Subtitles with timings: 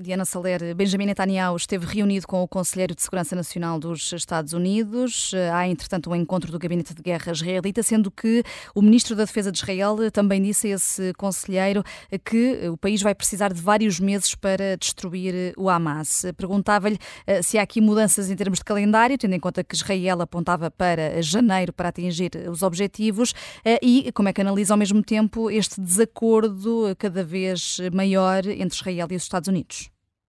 [0.00, 5.32] Diana Saler, Benjamin Netanyahu esteve reunido com o Conselheiro de Segurança Nacional dos Estados Unidos.
[5.52, 8.44] Há, entretanto, um encontro do Gabinete de Guerra israelita, sendo que
[8.76, 11.82] o Ministro da Defesa de Israel também disse a esse Conselheiro
[12.24, 16.24] que o país vai precisar de vários meses para destruir o Hamas.
[16.36, 20.22] Perguntava-lhe eh, se há aqui mudanças em termos de calendário, tendo em conta que Israel
[20.22, 25.02] apontava para janeiro para atingir os objetivos, eh, e como é que analisa ao mesmo
[25.02, 29.87] tempo este desacordo cada vez maior entre Israel e os Estados Unidos?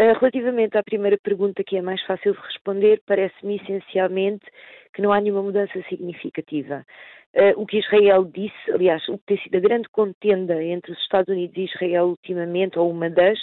[0.00, 4.46] Eh, relativamente à primeira pergunta, que é mais fácil de responder, parece-me essencialmente
[4.94, 6.86] que não há nenhuma mudança significativa.
[7.34, 10.98] Uh, o que Israel disse, aliás, o que tem sido a grande contenda entre os
[11.00, 13.38] Estados Unidos e Israel ultimamente, ou uma das,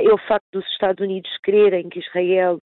[0.00, 2.58] é o facto dos Estados Unidos quererem que Israel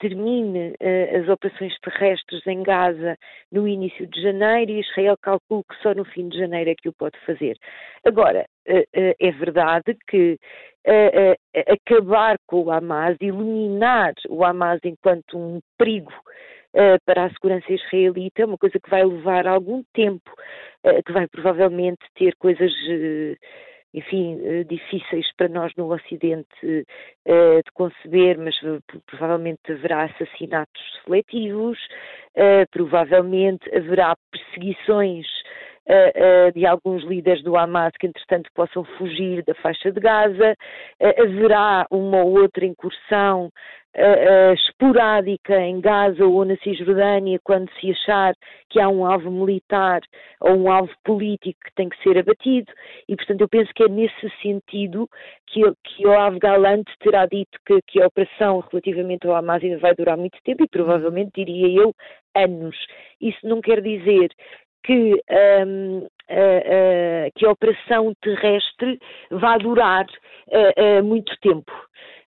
[0.00, 0.74] termine
[1.16, 3.16] as operações terrestres em Gaza
[3.52, 6.88] no início de janeiro e Israel calcula que só no fim de janeiro é que
[6.88, 7.56] o pode fazer.
[8.04, 10.36] Agora, é verdade que
[11.68, 16.12] acabar com o Hamas, eliminar o Hamas enquanto um perigo
[17.06, 20.30] para a segurança israelita, é uma coisa que vai levar algum tempo,
[21.06, 22.72] que vai provavelmente ter coisas.
[23.94, 28.54] Enfim, difíceis para nós no Ocidente de conceber, mas
[29.06, 31.78] provavelmente haverá assassinatos seletivos,
[32.70, 35.26] provavelmente haverá perseguições
[35.88, 40.54] uh, de alguns líderes do Hamas que, entretanto, possam fugir da faixa de Gaza.
[41.00, 43.50] Uh, haverá uma ou outra incursão
[44.54, 48.32] esporádica em Gaza ou na Cisjordânia quando se achar
[48.70, 50.02] que há um alvo militar
[50.40, 52.70] ou um alvo político que tem que ser abatido.
[53.08, 55.08] E, portanto, eu penso que é nesse sentido
[55.48, 59.78] que, que o Ave Galante terá dito que, que a operação relativamente ao Hamas ainda
[59.78, 61.92] vai durar muito tempo e provavelmente, diria eu,
[62.36, 62.76] anos.
[63.20, 64.30] Isso não quer dizer
[64.88, 65.22] que,
[65.66, 68.98] um, uh, que a operação terrestre
[69.30, 70.06] vá durar
[71.04, 71.70] muito tempo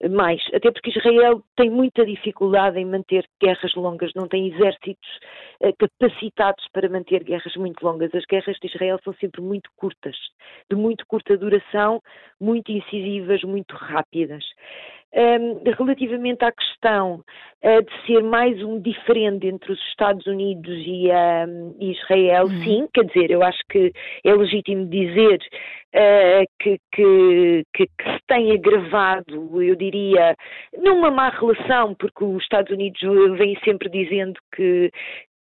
[0.09, 5.19] mais, até porque Israel tem muita dificuldade em manter guerras longas, não tem exércitos
[5.77, 8.13] capacitados para manter guerras muito longas.
[8.15, 10.15] As guerras de Israel são sempre muito curtas,
[10.69, 12.01] de muito curta duração,
[12.39, 14.45] muito incisivas, muito rápidas.
[15.13, 17.23] Um, relativamente à questão
[17.63, 22.63] uh, de ser mais um diferente entre os Estados Unidos e, um, Israel, uhum.
[22.63, 23.93] sim, quer dizer, eu acho que
[24.25, 25.39] é legítimo dizer
[25.95, 30.35] uh, que, que, que, que, se tem agravado, eu diria,
[30.77, 32.99] numa má relação, porque os Estados Unidos
[33.37, 34.91] vêm sempre dizendo que,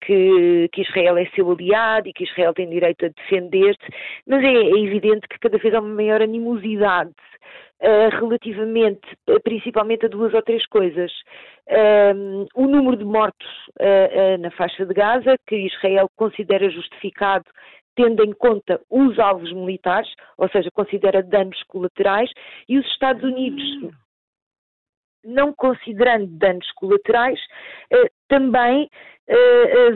[0.04, 3.86] que, que, Israel é seu aliado e que Israel tem direito a defender-se,
[4.26, 7.10] mas é, é, evidente que cada vez há uma maior animosidade
[8.20, 11.12] relativamente, uh, principalmente a duas ou três coisas.
[11.68, 13.48] Uh, o número de mortos
[14.40, 17.44] na faixa de Gaza, que Israel considera justificado
[17.96, 22.28] tendo em conta os alvos militares, ou seja, considera danos colaterais,
[22.68, 23.62] e os Estados Unidos,
[25.24, 27.38] não considerando danos colaterais,
[28.28, 28.88] também uh,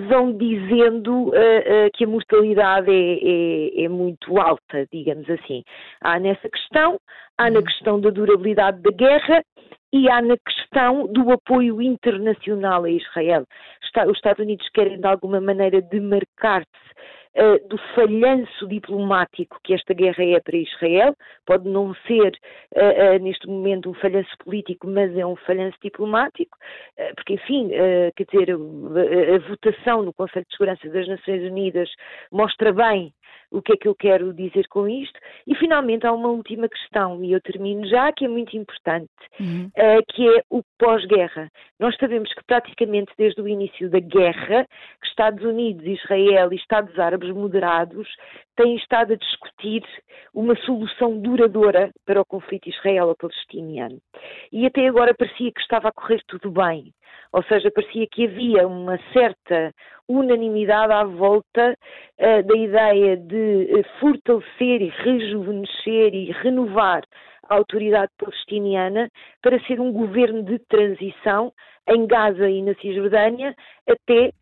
[0.08, 5.62] vão dizendo uh, que a mortalidade é, é, é, muito alta, digamos assim.
[6.00, 6.98] Há nessa questão,
[7.36, 7.64] há na uhum.
[7.64, 9.44] questão da durabilidade da guerra
[9.92, 13.44] e há na questão do apoio internacional a Israel.
[14.06, 16.68] Os Estados Unidos querem de alguma maneira demarcar-se
[17.36, 21.14] uh, do falhanço diplomático que esta guerra é para Israel.
[21.46, 22.32] Pode não ser,
[22.76, 26.56] uh, uh, neste momento, um falhanço político, mas é um falhanço diplomático,
[27.16, 27.70] porque, enfim,
[28.16, 31.88] quer dizer, a, a votação no Conselho de Segurança das Nações Unidas
[32.30, 33.12] mostra bem
[33.50, 35.18] o que é que eu quero dizer com isto?
[35.46, 39.10] E finalmente há uma última questão, e eu termino já, que é muito importante,
[39.40, 39.66] uhum.
[39.66, 41.50] uh, que é o pós-guerra.
[41.78, 44.66] Nós sabemos que praticamente desde o início da guerra,
[45.00, 48.08] que Estados Unidos, Israel e Estados Árabes moderados
[48.56, 49.82] têm estado a discutir
[50.34, 53.98] uma solução duradoura para o conflito israelo-palestiniano.
[54.52, 56.92] E até agora parecia que estava a correr tudo bem.
[57.32, 59.72] Ou seja, parecia que havia uma certa
[60.08, 61.76] unanimidade à volta
[62.18, 67.02] uh, da ideia de uh, fortalecer e rejuvenescer e renovar
[67.48, 69.10] a autoridade palestiniana
[69.42, 71.52] para ser um governo de transição
[71.88, 73.54] em Gaza e na Cisjordânia
[73.88, 74.32] até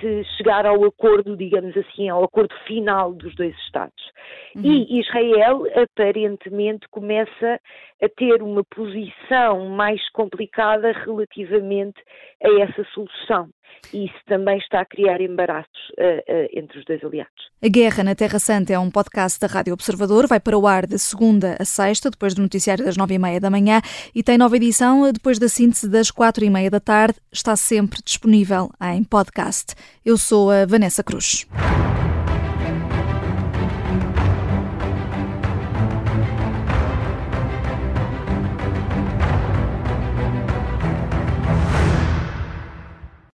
[0.00, 4.12] se chegar ao acordo, digamos assim, ao acordo final dos dois Estados.
[4.54, 4.62] Uhum.
[4.64, 7.60] E Israel aparentemente começa
[8.02, 12.02] a ter uma posição mais complicada relativamente
[12.42, 13.48] a essa solução.
[13.92, 17.50] E isso também está a criar embaraços uh, uh, entre os dois aliados.
[17.62, 20.26] A Guerra na Terra Santa é um podcast da Rádio Observador.
[20.26, 23.40] Vai para o ar de segunda a sexta, depois do noticiário das nove e meia
[23.40, 23.80] da manhã,
[24.14, 27.18] e tem nova edição depois da síntese das quatro e meia da tarde.
[27.32, 29.74] Está sempre disponível em podcast.
[30.04, 31.46] Eu sou a Vanessa Cruz.